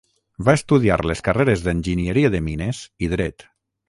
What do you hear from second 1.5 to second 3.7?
d'Enginyeria de Mines i Dret.